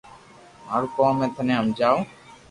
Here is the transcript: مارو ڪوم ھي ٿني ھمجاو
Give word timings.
مارو 0.65 0.87
ڪوم 0.95 1.15
ھي 1.21 1.27
ٿني 1.35 1.53
ھمجاو 1.59 1.97